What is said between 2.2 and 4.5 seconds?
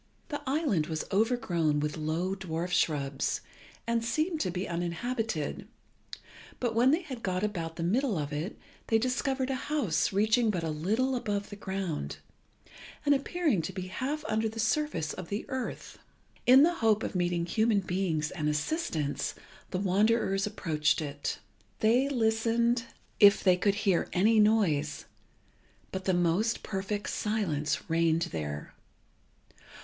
dwarf shrubs, and seemed to